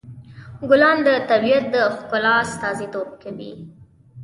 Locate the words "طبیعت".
1.29-1.65